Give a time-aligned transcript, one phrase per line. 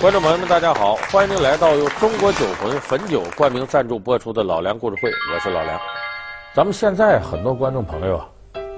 [0.00, 0.94] 观众朋友们，大家好！
[1.12, 5.78] 欢迎您来到由中国酒魂汾酒冠名赞助播出的《老梁故事会》，我是老梁。
[6.54, 8.26] 咱们现在很多观众朋友啊，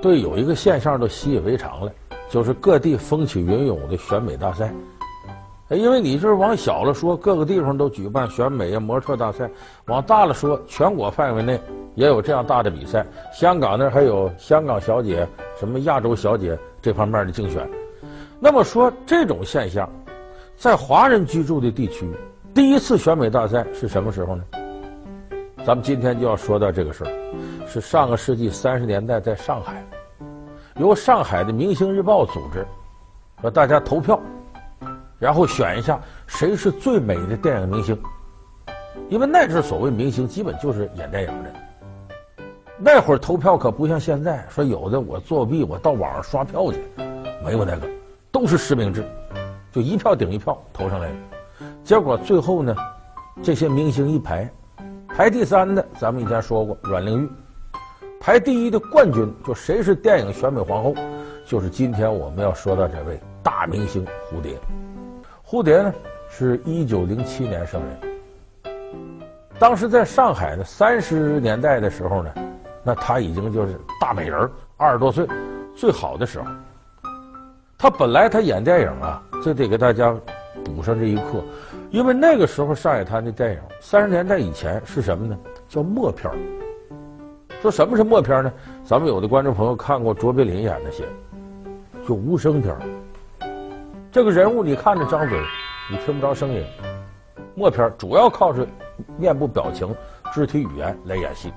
[0.03, 1.93] 对有一个现象都习以为常了，
[2.29, 4.75] 就是各地风起云涌的选美大赛。
[5.69, 9.47] 因为你这往小了说，各个地方都举办选美啊、模特大赛；
[9.87, 11.61] 往大了说，全国范围内
[11.95, 13.07] 也有这样大的比赛。
[13.33, 15.25] 香港那还有香港小姐、
[15.57, 17.65] 什么亚洲小姐这方面的竞选。
[18.41, 19.89] 那么说这种现象。
[20.63, 22.09] 在华人居住的地区，
[22.55, 24.45] 第一次选美大赛是什么时候呢？
[25.67, 29.85] 咱们今天就要说到这个事儿，是上个世纪三十年代在上海，
[30.77, 32.65] 由上海的《明星日报》组织，
[33.43, 34.21] 和大家投票，
[35.19, 38.01] 然后选一下谁是最美的电影明星。
[39.09, 41.53] 因为那阵所谓明星，基本就是演电影的。
[42.79, 46.79] 那会儿投票可不像现在，说有的我作弊，我到网上刷票去，
[47.45, 47.89] 没有那个，
[48.31, 49.05] 都是实名制。
[49.73, 51.15] 就一票顶一票投上来了，
[51.83, 52.77] 结果最后呢，
[53.43, 54.47] 这些明星一排，
[55.09, 57.31] 排第三的咱们以前说过阮玲玉，
[58.21, 60.95] 排第一的冠军就谁是电影选美皇后，
[61.47, 64.61] 就是今天我们要说到这位大明星蝴蝶。
[65.43, 65.95] 蝴蝶呢
[66.29, 68.75] 是一九零七年生人，
[69.59, 72.31] 当时在上海呢三十年代的时候呢，
[72.85, 75.27] 那她已经就是大美人，二十多岁，
[75.75, 76.47] 最好的时候。
[77.79, 79.23] 她本来她演电影啊。
[79.43, 80.15] 这得给大家
[80.65, 81.43] 补上这一课，
[81.91, 85.37] 因为那个时候上海滩的电影，三十年代以前是什么呢？
[85.69, 86.37] 叫默片儿。
[87.61, 88.53] 说什么是默片儿呢？
[88.85, 91.05] 咱们有的观众朋友看过卓别林演那些，
[92.07, 92.81] 就无声片儿。
[94.13, 95.41] 这个人物你看着张嘴，
[95.91, 96.65] 你听不着声音。
[97.57, 98.65] 默片儿主要靠着
[99.17, 99.93] 面部表情、
[100.33, 101.53] 肢体语言来演戏。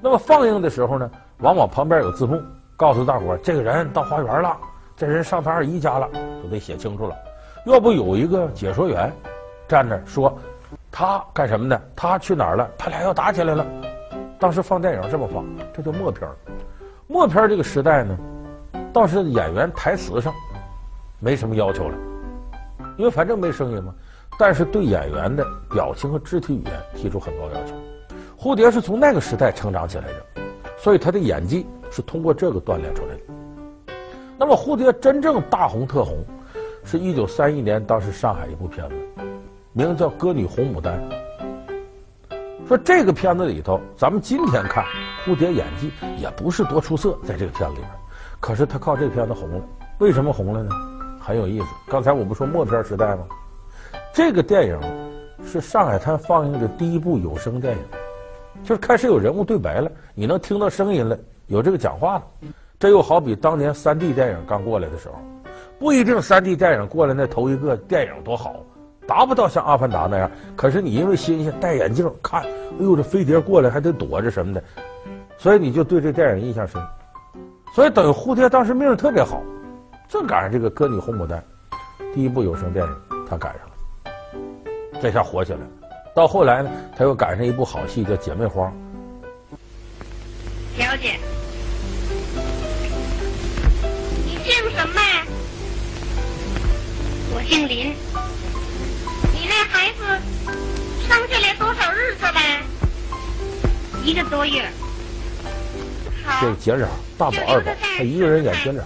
[0.00, 2.40] 那么放映的时候呢，往往旁边有字幕，
[2.74, 4.56] 告诉大伙儿这个人到花园了。
[4.96, 6.08] 这人上他二姨家了，
[6.42, 7.16] 都得写清楚了。
[7.64, 9.12] 要不有一个解说员
[9.68, 10.36] 站那说，
[10.90, 11.80] 他干什么呢？
[11.94, 12.70] 他去哪儿了？
[12.76, 13.66] 他俩要打起来了。
[14.38, 16.28] 当时放电影这么放，这叫默片。
[17.06, 18.16] 默片这个时代呢，
[18.92, 20.32] 倒是演员台词上
[21.20, 21.94] 没什么要求了，
[22.96, 23.94] 因为反正没声音嘛。
[24.38, 27.74] 但是对演员的表情和肢体语言提出很高要求。
[28.36, 30.42] 蝴蝶是从那个时代成长起来的，
[30.78, 33.20] 所以他的演技是通过这个锻炼出来的。
[34.44, 36.16] 那么蝴蝶真正大红特红，
[36.82, 38.94] 是一九三一年当时上海一部片子，
[39.72, 41.00] 名字叫《歌女红牡丹》。
[42.66, 44.84] 说这个片子里头，咱们今天看
[45.24, 47.90] 蝴蝶演技也不是多出色，在这个片子里边，
[48.40, 49.64] 可是他靠这片子红了。
[49.98, 50.74] 为什么红了呢？
[51.20, 51.66] 很有意思。
[51.86, 53.24] 刚才我不说默片时代吗？
[54.12, 54.76] 这个电影
[55.46, 57.82] 是上海滩放映的第一部有声电影，
[58.64, 61.16] 就是开始有人物对白了，你能听到声音了，
[61.46, 62.24] 有这个讲话了。
[62.82, 65.14] 这又好比当年三 D 电影刚过来的时候，
[65.78, 68.56] 不一定三 D 电影过来那头一个电影多好，
[69.06, 70.28] 达不到像《阿凡达》那样。
[70.56, 72.48] 可是你因为新鲜戴眼镜看，哎
[72.80, 74.64] 呦这飞碟过来还得躲着什么的，
[75.38, 76.82] 所以你就对这电影印象深。
[77.72, 79.40] 所以等于蝴蝶当时命特别好，
[80.08, 81.40] 正赶上这个《歌女红牡丹》
[82.12, 82.96] 第一部有声电影，
[83.30, 85.66] 他赶上了，这下火起来了。
[86.16, 88.66] 到后来呢，他又赶上一部好戏叫《姐妹花》。
[90.76, 91.16] 小姐。
[97.52, 97.94] 姓林。
[99.34, 100.04] 你那孩子
[101.06, 102.40] 生下来多少日子了？
[104.02, 104.66] 一个多月。
[106.40, 108.82] 这姐俩，大宝、二宝，他一个人演姐俩。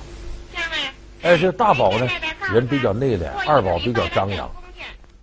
[1.23, 2.09] 哎，这大宝呢，
[2.53, 4.51] 人比较内敛，二宝比较张扬。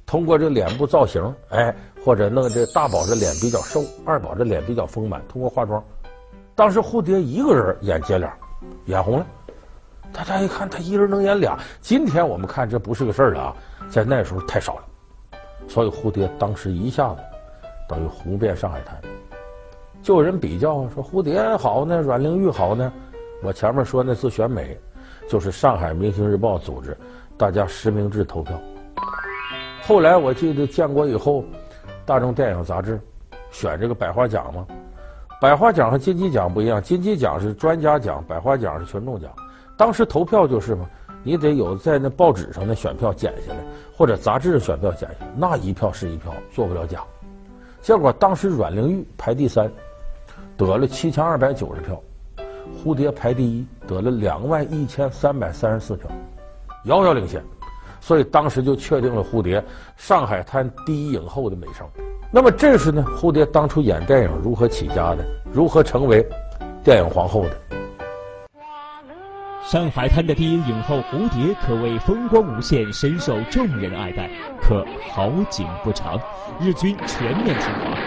[0.06, 5.22] 通过这脸部造型，哎，或者弄这大宝这脸比较瘦，二宝这脸比较丰满。
[5.28, 5.84] 通过化妆，
[6.56, 8.34] 当时蝴蝶一个人演姐俩，
[8.86, 9.28] 眼红了。
[10.14, 11.58] 大家一看，他一人能演俩。
[11.82, 13.56] 今天我们看这不是个事儿了啊，
[13.90, 14.84] 在那时候太少了，
[15.68, 17.18] 所以蝴蝶当时一下子
[17.90, 18.96] 等于红遍上海滩。
[20.04, 22.94] 就有人比较说蝴蝶好呢，阮玲玉好呢。
[23.42, 24.78] 我前面说那次选美，
[25.28, 26.96] 就是上海明星日报组织，
[27.38, 28.58] 大家实名制投票。
[29.82, 31.44] 后来我记得建国以后，
[32.06, 33.02] 大众电影杂志
[33.52, 34.66] 选这个百花奖嘛，
[35.42, 39.30] 百花奖和金鸡奖不一样，金鸡奖是专家奖，百花奖是群众奖。
[39.76, 40.90] 当时投票就是嘛，
[41.24, 43.60] 你得有在那报纸上的选票剪下来，
[43.96, 47.04] 或者杂志上选票剪下来，那一票是一票，做不了假。
[47.82, 49.70] 结果当时阮玲玉排第三，
[50.56, 52.02] 得了七千二百九十票，
[52.78, 56.10] 蝴蝶排第一，得了两万一千三百三十四票，
[56.86, 57.44] 遥遥领先。
[58.00, 59.64] 所以当时就确定了蝴蝶
[59.96, 61.88] 上海滩第一影后的美称。
[62.32, 66.26] 那么这是呢，蝴蝶当初演电影如何起家的，如何成为
[66.84, 67.52] 电影皇后的。
[69.64, 74.30] 上海滩的第一影后蝴蝶可谓风光无限，深受众人爱戴。
[74.62, 76.20] 可好景不长，
[76.60, 77.98] 日军全面侵华，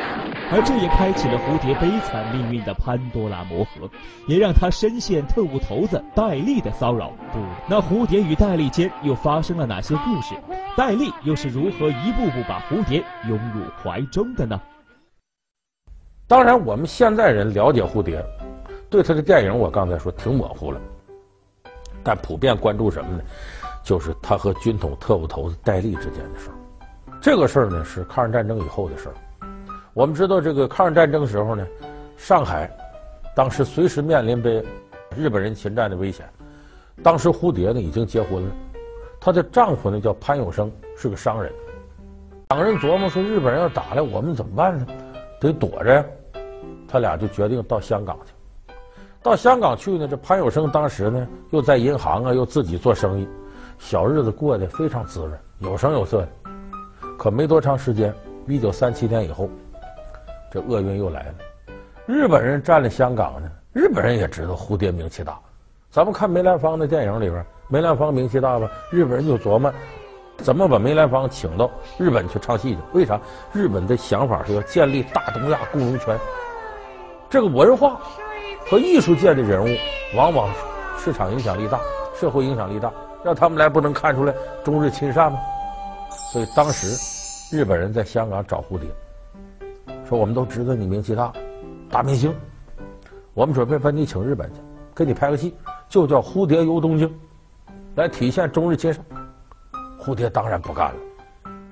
[0.53, 3.89] 而这也开启了蝴蝶悲惨命运的潘多拉魔盒，
[4.27, 7.09] 也让她深陷特务头子戴笠的骚扰。
[7.33, 10.35] 不，那蝴蝶与戴笠间又发生了哪些故事？
[10.77, 14.61] 戴笠又是如何一步步把蝴蝶拥入怀中的呢？
[16.29, 18.23] 当然，我们现在人了解蝴蝶，
[18.91, 20.79] 对他的电影，我刚才说挺模糊了。
[22.07, 23.21] 但普遍关注什么呢？
[23.83, 26.55] 就是他和军统特务头子戴笠之间的事儿。
[27.21, 29.15] 这个事儿呢，是抗日战争以后的事儿。
[29.93, 31.67] 我们知道，这个抗日战争时候呢，
[32.17, 32.71] 上海
[33.35, 34.65] 当时随时面临被
[35.17, 36.25] 日本人侵占的危险。
[37.03, 38.55] 当时蝴蝶呢已经结婚了，
[39.21, 41.53] 她的丈夫呢叫潘永生，是个商人。
[42.51, 44.87] 两个人琢磨说，日本人要打来，我们怎么办呢？
[45.41, 46.05] 得躲着呀。
[46.87, 48.33] 他俩就决定到香港去。
[49.27, 53.29] 到香港去呢，这潘有生当时呢又在银行啊，又自己做生意，
[53.77, 56.29] 小日子过得非常滋润，有声有色的。
[57.19, 58.15] 可没多长时间，
[58.47, 59.51] 一九三七年以后，
[60.49, 61.35] 这厄运又来了。
[62.07, 65.37] 日本人占了香港呢，日本人也知道蝴蝶名气大。
[65.91, 68.71] 咱们看梅兰芳的电影里边，梅兰芳名气大吧？
[68.93, 69.75] 日本人就琢磨
[70.37, 71.69] 怎么把梅兰芳请到
[71.99, 72.79] 日本去唱戏去。
[72.93, 73.21] 为啥？
[73.53, 76.17] 日本的想法是要建立大东亚共荣圈，
[77.29, 78.01] 这个文化。
[78.69, 79.69] 和艺术界的人物，
[80.17, 80.51] 往往
[80.99, 81.79] 市场影响力大，
[82.19, 82.93] 社会影响力大，
[83.25, 84.35] 让他们来不能看出来
[84.65, 85.39] 中日亲善吗？
[86.33, 88.89] 所以当时日本人在香港找蝴蝶，
[90.09, 91.33] 说我们都知道你名气大，
[91.89, 92.35] 大明星，
[93.35, 94.61] 我们准备把你请日本去，
[94.97, 95.55] 给你拍个戏，
[95.89, 97.09] 就叫《蝴蝶游东京》，
[97.95, 99.05] 来体现中日亲善。
[100.01, 100.97] 蝴蝶当然不干了，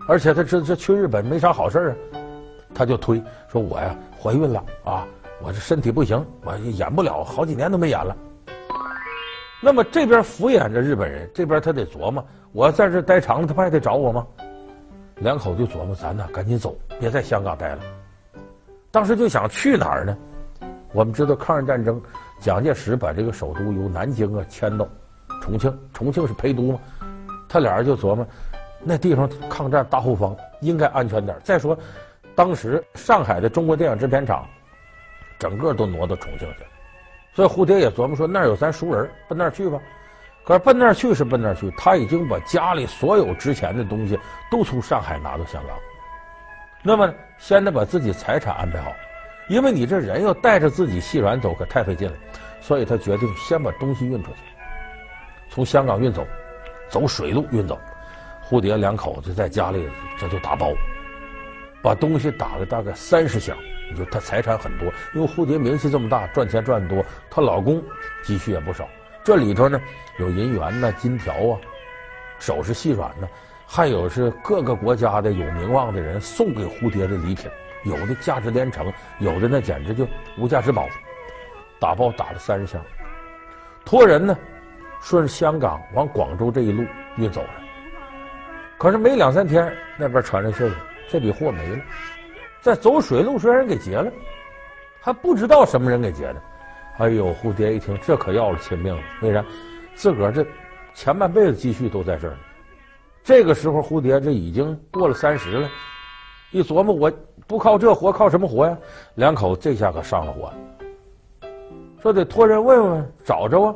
[0.08, 1.78] 而且他知道这去日本没啥好事
[2.12, 2.18] 啊，
[2.72, 5.04] 他就推说我呀怀孕了啊。
[5.44, 8.16] 我这身体不行，我演不了，好几年都没演了。
[9.60, 14.26] 那么这边敷衍着日本人，这边他得琢磨：我要在这待长了，他不还得找我吗？
[15.16, 17.82] 两口就琢磨：咱呢，赶紧走，别在香港待了。
[18.90, 20.16] 当时就想去哪儿呢？
[20.94, 22.00] 我们知道抗日战争，
[22.40, 24.88] 蒋介石把这个首都由南京啊迁到
[25.42, 26.78] 重庆，重庆是陪都嘛。
[27.50, 28.26] 他俩人就琢磨，
[28.82, 31.36] 那地方抗战大后方应该安全点。
[31.44, 31.76] 再说，
[32.34, 34.42] 当时上海的中国电影制片厂。
[35.38, 36.68] 整个都挪到重庆去了，
[37.32, 39.78] 所以蝴蝶也琢磨说那儿有咱熟人，奔那儿去吧。
[40.44, 44.18] 可是奔那儿去是奔那儿去，他已经把家里所有值钱的东西
[44.50, 45.76] 都从上海拿到香港。
[46.82, 48.92] 那么先得把自己财产安排好，
[49.48, 52.16] 因为你这人要带着自己细软走可太费劲了，
[52.60, 54.40] 所以他决定先把东西运出去，
[55.48, 56.26] 从香港运走，
[56.90, 57.80] 走水路运走。
[58.46, 59.88] 蝴蝶两口子在家里
[60.18, 60.74] 这就打包，
[61.82, 63.56] 把东西打了大概三十箱。
[63.94, 67.80] 你说她财产很多，因为蝴蝶名气这么大，赚钱赚得多，她老公
[68.24, 68.88] 积蓄也不少。
[69.22, 69.80] 这里头呢，
[70.18, 71.54] 有银元呐、金条啊，
[72.40, 73.28] 首饰细软呢，
[73.64, 77.48] 还有是各个国家的有名望的人送给蝴蝶的礼品，
[77.84, 80.06] 有的价值连城，有的那简直就
[80.36, 80.88] 无价之宝。
[81.78, 82.80] 打包打了三十箱，
[83.84, 84.36] 托人呢，
[85.00, 86.84] 顺香港往广州这一路
[87.16, 87.50] 运走了。
[88.76, 90.74] 可是没两三天，那边传来消息，
[91.08, 91.78] 这笔货没了。
[92.64, 94.10] 在走水路时，让人给劫了，
[94.98, 96.42] 还不知道什么人给劫的。
[96.96, 99.02] 哎呦，蝴蝶一听，这可要了亲命了。
[99.20, 99.44] 为啥？
[99.94, 100.46] 自个儿这
[100.94, 102.34] 前半辈子积蓄都在这儿。
[103.22, 105.68] 这个时候，蝴蝶这已经过了三十了，
[106.52, 107.12] 一琢磨，我
[107.46, 108.74] 不靠这活，靠什么活呀？
[109.16, 110.50] 两口子这下可上了火，
[112.00, 113.74] 说得托人问问，找着啊。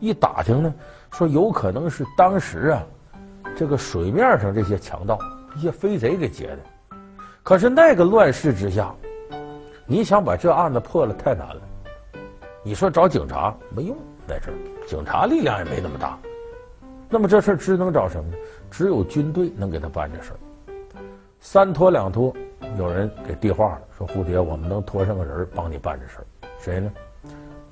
[0.00, 0.74] 一打听呢，
[1.12, 2.82] 说有可能是当时啊，
[3.54, 5.16] 这个水面上这些强盗、
[5.54, 6.58] 一些飞贼给劫的。
[7.42, 8.94] 可是那个乱世之下，
[9.84, 11.60] 你想把这案子破了太难了。
[12.62, 13.96] 你说找警察没用，
[14.28, 14.54] 在这儿
[14.86, 16.16] 警察力量也没那么大。
[17.08, 18.36] 那么这事儿只能找什么呢？
[18.70, 20.38] 只有军队能给他办这事儿。
[21.40, 22.32] 三拖两拖，
[22.78, 26.26] 有人给递话了，说蝴蝶，我们能拖上个人帮你办这事儿。
[26.58, 26.92] 谁呢？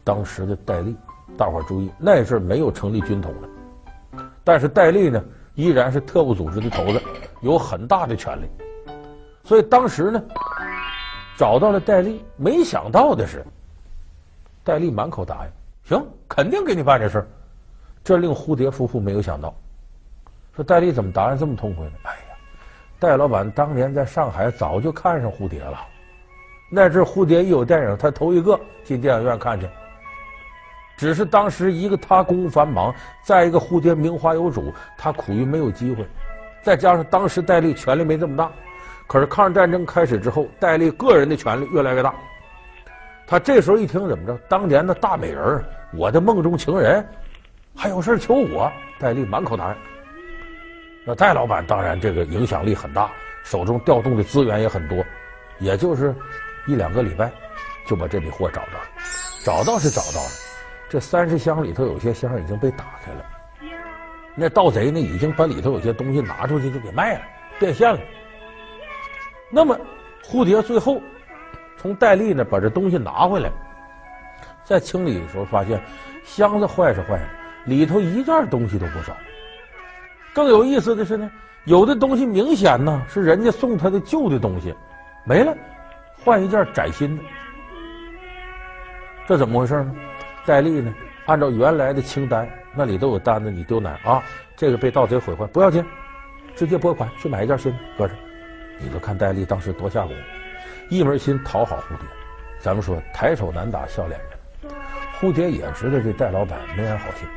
[0.03, 0.97] 当时的戴笠。
[1.39, 5.25] 大伙儿注意，那阵儿没有成立军统的，但是戴笠呢，
[5.55, 7.01] 依然是特务组织的头子，
[7.41, 8.47] 有很大的权力。
[9.51, 10.23] 所以当时呢，
[11.37, 13.45] 找到了戴笠，没想到的是，
[14.63, 15.51] 戴笠满口答应，
[15.89, 17.27] 行，肯定给你办这事儿。
[18.05, 19.53] 这令蝴蝶夫妇没有想到，
[20.55, 21.93] 说戴笠怎么答应这么痛快呢？
[22.05, 22.37] 哎呀，
[23.01, 25.85] 戴老板当年在上海早就看上蝴蝶了，
[26.71, 29.69] 那阵蝴蝶一有电影，他头一个进电影院看去。
[30.97, 36.07] 只是当时一个他公务繁忙，再一个蝴蝶名花有主，他苦于没有机会，
[36.63, 38.49] 再加上当时戴笠权力没这么大。
[39.11, 42.15] 可是抗日战争开始之后，戴笠个人的权力越来越大。
[43.27, 47.05] 他这时候一听怎么着，当年的大美人，我的梦中情人，
[47.75, 48.71] 还有事求我。
[49.01, 49.77] 戴笠满口答应。
[51.05, 53.11] 那戴老板当然这个影响力很大，
[53.43, 55.05] 手中调动的资源也很多，
[55.59, 56.15] 也就是
[56.69, 57.33] 一两个礼拜
[57.89, 58.85] 就把这笔货找着了。
[59.43, 60.31] 找到是找到了，
[60.89, 63.27] 这三十箱里头有些箱已经被打开了，
[64.37, 67.23] 那盗贼呢已经把里头有些东西拿出去就给卖了，
[67.59, 67.99] 变现了。
[69.51, 69.79] 那么
[70.25, 71.03] 蝴蝶最后
[71.77, 73.51] 从戴笠那把这东西拿回来，
[74.65, 75.83] 在清理的时候发现
[76.25, 77.29] 箱子坏是坏了，
[77.65, 79.17] 里头一件东西都不少。
[80.33, 81.31] 更有意思的是呢，
[81.65, 84.73] 有的东西明显呢是人家送他的旧的东西，
[85.25, 85.53] 没了，
[86.23, 87.23] 换一件崭新的。
[89.27, 89.95] 这怎么回事呢？
[90.47, 90.95] 戴笠呢？
[91.27, 94.23] 按照原来的清单，那里都有单子，你丢哪啊？
[94.57, 95.85] 这个被盗贼毁坏，不要紧，
[96.55, 98.15] 直接拨款去买一件新的，搁着。
[98.81, 100.23] 你就看戴笠当时多下功夫，
[100.89, 102.07] 一门心讨好蝴蝶。
[102.59, 104.21] 咱们说抬手难打笑脸
[104.63, 104.73] 人，
[105.19, 107.29] 蝴蝶也知道这戴老板没安好心，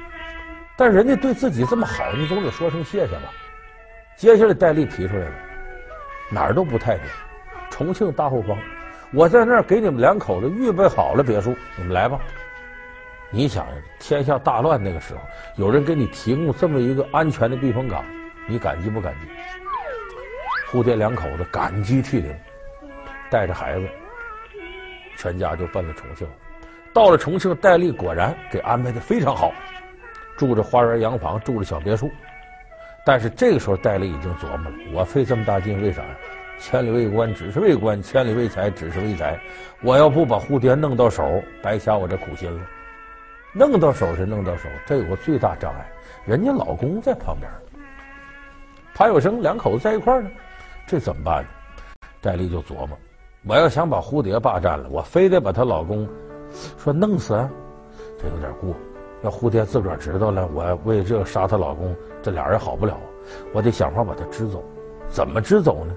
[0.77, 3.31] 但人家对自己这么好，你总得说声谢谢吧。
[4.15, 5.31] 接下来戴笠提出来了，
[6.29, 7.05] 哪儿都不太平，
[7.69, 8.57] 重庆大后方。
[9.11, 12.19] 我在那儿给你们两口子预备好了别墅，你们来吧。
[13.29, 13.65] 你想，
[13.99, 15.21] 天下大乱那个时候，
[15.55, 18.03] 有人给你提供这么一个安全的避风港，
[18.47, 19.27] 你感激不感激？
[20.73, 22.35] 蝴蝶两口子感激涕零，
[23.29, 23.87] 带着孩子，
[25.19, 26.27] 全家就奔了重庆。
[26.91, 29.51] 到了重庆，戴笠果然给安排的非常好，
[30.35, 32.09] 住着花园洋房，住着小别墅。
[33.05, 36.09] 但是这个时候，戴笠已经琢磨了：我费这么大劲，为啥呀？
[36.57, 39.39] 千里为官，只是为官；千里为财，只是为财。
[39.83, 42.65] 我要不把蝴蝶弄到手，白瞎我这苦心了。
[43.53, 45.85] 弄到手是弄到手，这有个最大障碍，
[46.25, 47.47] 人家老公在旁边。
[48.95, 50.31] 潘有生两口子在一块儿呢，
[50.87, 51.49] 这怎么办呢？
[52.21, 52.97] 戴笠就琢磨：
[53.47, 56.07] 我要想把蝴蝶霸占了，我非得把她老公
[56.77, 57.49] 说弄死啊，
[58.17, 58.73] 这有点过。
[59.23, 62.97] 要蝴蝶自个儿知道了，我为这个杀她老公，这俩人好不了。
[63.53, 64.63] 我得想法把她支走，
[65.07, 65.95] 怎么支走呢？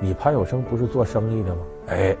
[0.00, 1.62] 你潘有生不是做生意的吗？
[1.88, 2.16] 哎，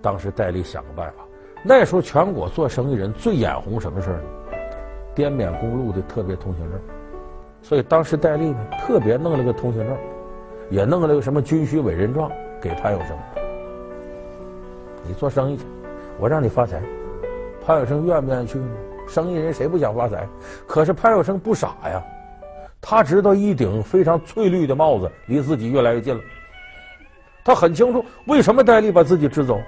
[0.00, 1.24] 当时戴笠想个办法。
[1.64, 4.22] 那时候全国做生意人最眼红什么事呢？
[5.14, 6.80] 滇缅公路的特别通行证。
[7.60, 9.96] 所以当时戴笠呢特别弄了个通行证，
[10.70, 13.18] 也弄了个什么军需委任状给潘有生。
[15.06, 15.64] 你做生意去，
[16.18, 16.80] 我让你发财。
[17.66, 18.70] 潘有生愿不愿意去呢？
[19.08, 20.26] 生意人谁不想发财？
[20.66, 22.02] 可是潘有生不傻呀，
[22.80, 26.22] 他知道一顶非常翠绿的帽子离自己越来越近了。
[27.44, 29.60] 他很清楚为什么戴笠把自己支走。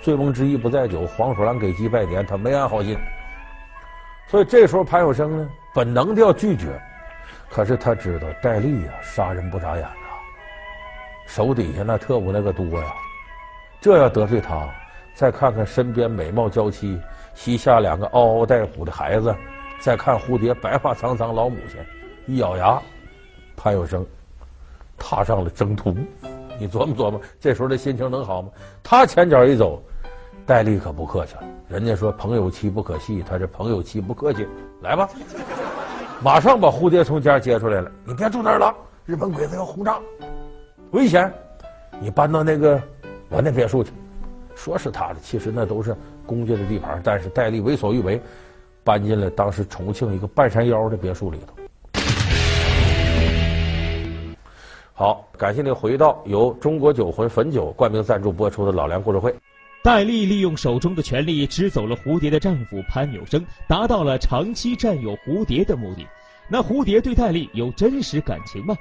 [0.00, 2.96] 醉翁之意不在酒，黄鼠狼给鸡拜年，他没安好心。
[4.28, 6.80] 所以这时候潘有生呢，本能的要拒绝，
[7.50, 9.88] 可是他知道戴笠呀，杀人不眨眼呐，
[11.26, 12.94] 手底下那特务那个多呀，
[13.80, 14.68] 这要得罪他，
[15.14, 16.98] 再看看身边美貌娇妻，
[17.34, 19.34] 膝下两个嗷嗷待哺的孩子，
[19.80, 21.80] 再看蝴蝶白发苍苍老母亲，
[22.26, 22.80] 一咬牙，
[23.56, 24.06] 潘有生
[24.96, 25.96] 踏上了征途。
[26.58, 28.50] 你琢磨琢磨，这时候的心情能好吗？
[28.82, 29.82] 他前脚一走，
[30.46, 31.42] 戴笠可不客气了。
[31.68, 34.46] 人家说朋友妻不可戏，他这朋友妻不客气，
[34.82, 35.08] 来吧，
[36.22, 37.90] 马上把蝴蝶从家接出来了。
[38.04, 38.74] 你别住那儿了，
[39.06, 39.98] 日本鬼子要轰炸，
[40.90, 41.32] 危险。
[41.98, 42.78] 你搬到那个
[43.30, 43.90] 我那别墅去。
[44.54, 45.96] 说是他的，其实那都是
[46.26, 47.00] 公家的地盘。
[47.02, 48.20] 但是戴笠为所欲为，
[48.84, 51.54] 搬进了当时重庆一个半山腰的别墅里头。
[54.92, 59.34] 好，感谢您回到由中国酒魂汾酒冠名赞助播出的老梁故事会。
[59.82, 66.06] 戴笠利用手中的权力支走了蝴蝶的丈夫潘有生，达到了长期占有蝴蝶的目的。
[66.48, 68.76] 那蝴蝶对戴笠有真实感情吗？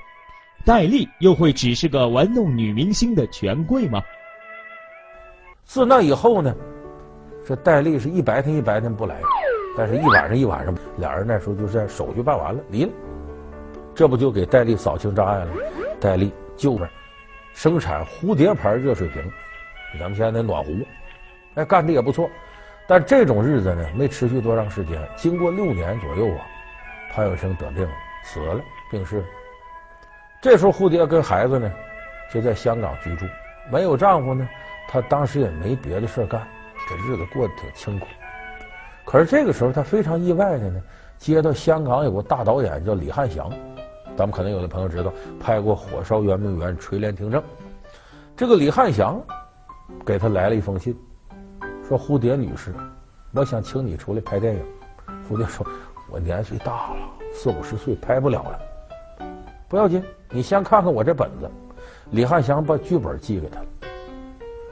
[0.65, 4.01] 戴笠又会只是个玩弄女明星的权贵吗？
[5.63, 6.53] 自那以后呢，
[7.47, 9.15] 这戴笠是一白天一白天不来，
[9.77, 12.91] 但是一晚上一晚上，俩人那时候就是手续办完了，离了，
[13.95, 15.51] 这不就给戴笠扫清障碍了？
[15.97, 16.89] 戴笠就是
[17.53, 19.23] 生产蝴蝶牌热水瓶，
[19.97, 20.71] 咱们现在那暖壶，
[21.55, 22.29] 哎，干的也不错。
[22.87, 24.99] 但这种日子呢，没持续多长时间。
[25.15, 26.45] 经过六年左右啊，
[27.11, 27.91] 潘有生得病了，
[28.23, 29.23] 死了，病逝。
[30.41, 31.71] 这时候蝴蝶跟孩子呢，
[32.33, 33.25] 就在香港居住。
[33.71, 34.47] 没有丈夫呢，
[34.87, 36.47] 她当时也没别的事干，
[36.87, 38.07] 这日子过得挺清苦。
[39.05, 40.81] 可是这个时候，她非常意外的呢，
[41.17, 43.51] 接到香港有个大导演叫李翰祥。
[44.17, 47.39] 咱们可能有的朋友知道，拍过《火烧圆明园》《垂帘听政》，
[48.35, 49.21] 这个李翰祥
[50.05, 50.95] 给他来了一封信，
[51.87, 52.73] 说：“蝴蝶女士，
[53.33, 54.61] 我想请你出来拍电影。”
[55.29, 55.65] 蝴蝶说
[56.09, 56.97] ：“我年岁大了，
[57.33, 58.59] 四五十岁，拍不了了。”
[59.69, 61.49] 不要紧，你先看看我这本子。
[62.11, 63.65] 李汉祥把剧本寄给他了，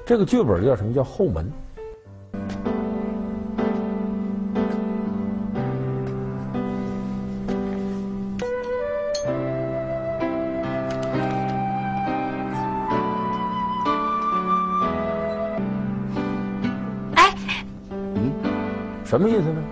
[0.06, 0.94] 这个剧本叫什么？
[0.94, 1.46] 叫《后门》。
[19.08, 19.64] 什么意思呢？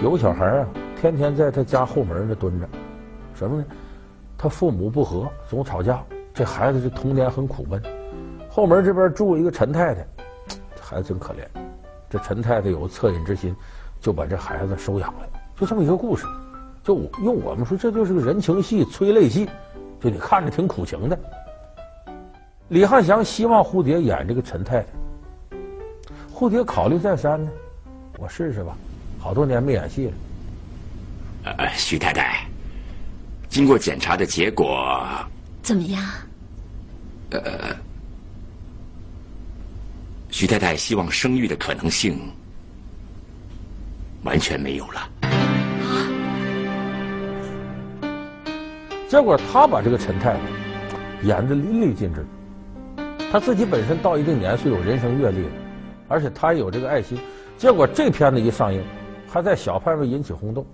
[0.00, 0.68] 有个小孩啊，
[1.00, 2.68] 天天在他家后门那蹲着，
[3.34, 3.64] 什么呢？
[4.38, 6.00] 他父母不和，总吵架，
[6.32, 7.82] 这孩子这童年很苦闷。
[8.48, 10.06] 后门这边住一个陈太太，
[10.76, 11.38] 这孩子真可怜。
[12.08, 13.56] 这陈太太有恻隐之心，
[14.00, 15.28] 就把这孩子收养了。
[15.56, 16.24] 就这么一个故事，
[16.84, 19.50] 就用我们说，这就是个人情戏、催泪戏，
[19.98, 21.18] 就你看着挺苦情的。
[22.68, 24.86] 李翰祥希望蝴蝶演这个陈太太，
[26.32, 27.50] 蝴蝶考虑再三呢，
[28.20, 28.76] 我试试吧。
[29.18, 30.12] 好多年没演戏了。
[31.56, 32.46] 呃，徐太太，
[33.48, 35.02] 经过检查的结果
[35.62, 36.04] 怎么样？
[37.30, 37.40] 呃。
[40.30, 42.16] 徐太太希望生育的可能性
[44.22, 45.08] 完全没有了。
[49.08, 50.38] 结果他把这个陈太太
[51.24, 52.24] 演的淋漓尽致，
[53.32, 55.50] 他自己本身到一定年岁有人生阅历了，
[56.06, 57.18] 而且他也有这个爱心。
[57.60, 58.82] 结果这片子一上映，
[59.28, 60.64] 还在小范围引起轰动。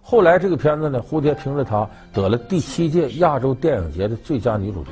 [0.00, 4.90] 后来这个片子呢，蝴蝶凭着它得了第七届亚洲电影节的最佳女主角，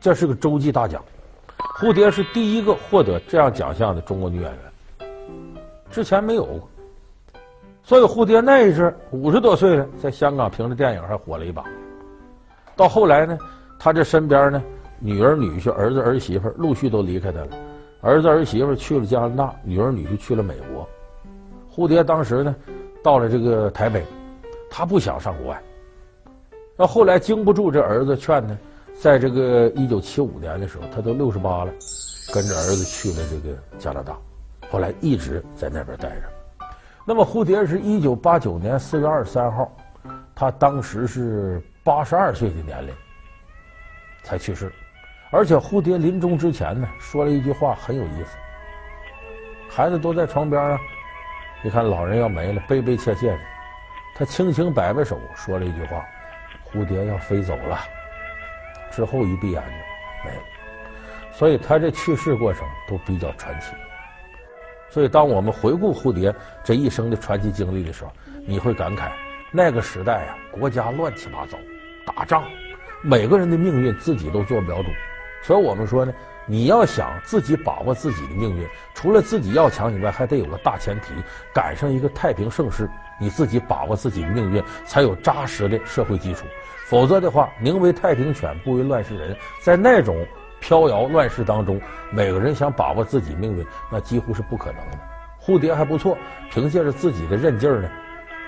[0.00, 1.04] 这是个洲际大奖。
[1.58, 5.10] 蝴蝶是第一个获得这样奖项的中国女演员，
[5.90, 6.66] 之前没有过。
[7.82, 11.62] 所以蝴蝶那一阵五十多岁了，在香港凭着电影还火了一把。
[12.74, 13.36] 到后来呢，
[13.78, 14.62] 他这身边呢，
[15.00, 17.48] 女儿女婿、儿子儿媳妇陆续都离开他了，
[18.06, 20.88] 儿子儿媳妇去了加拿大，女儿女婿去了美国。
[21.68, 22.54] 蝴蝶当时呢，
[23.02, 24.06] 到了这个台北，
[24.70, 25.60] 他不想上国外。
[26.76, 28.56] 到后来经不住这儿子劝呢。
[28.94, 31.72] 在这个一九七五年的时候，他都六十八了，
[32.32, 34.16] 跟着儿子去了这个加拿大，
[34.70, 36.66] 后来一直在那边待着。
[37.04, 39.70] 那么蝴蝶是一九八九年四月二十三号，
[40.32, 42.94] 他当时是八十二岁的年龄
[44.22, 44.72] 才去世，
[45.36, 48.38] 而且蝴蝶临终之前呢，说了一句话很有意思。
[49.68, 50.80] 孩子都在床边啊，
[51.62, 53.38] 你看老人要没了，悲悲切切的，
[54.14, 56.02] 他轻轻摆摆手，说了一句话
[56.64, 57.78] ：“蝴蝶要飞走了。”
[58.90, 59.78] 之后一闭眼睛，
[60.24, 60.42] 没了。
[61.32, 63.74] 所以他这去世过程都比较传奇。
[64.88, 68.12] 所以当我们回顾蝴蝶这一生的传奇经历的时候，
[68.46, 69.10] 你会感慨，
[69.52, 71.58] 那个时代啊，国家乱七八糟，
[72.06, 72.42] 打仗，
[73.02, 74.88] 每个人的命运自己都做不了主。
[75.46, 76.12] 所以我们说呢，
[76.44, 81.12] 你要想自己把握自己的命运，除了自己要强以外，还得有个大前提，
[81.54, 86.46] 赶上一个太平盛世，你自己把握自己的命运，才有扎实的社会基础。
[86.88, 89.36] 否则的话，宁为太平犬，不为乱世人。
[89.62, 90.26] 在那种
[90.58, 91.80] 飘摇乱世当中，
[92.10, 94.98] 每个人想把握自己命运，那几乎是不可能的。
[95.40, 96.18] 蝴蝶还不错，
[96.50, 97.88] 凭借着自己的韧劲儿呢，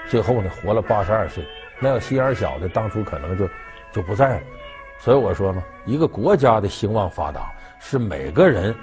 [0.08, 1.46] 最后呢活了八十二岁。
[1.78, 3.48] 那要心眼小的，当初可能就
[3.92, 4.42] 就不在了。
[4.98, 8.74] 所以我说嘛，一个国家的兴旺发达，是每个人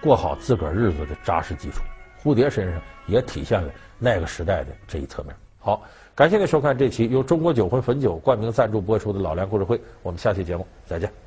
[0.00, 1.82] 过好自个儿日子的扎实基础。
[2.22, 5.34] 蝴蝶身上也体现了那个时代的这一侧面。
[5.58, 5.82] 好。
[6.16, 11.23] 感谢您收看这期由中国酒魂汾酒冠名赞助播出的《老梁故事会》，我们下期节目再见。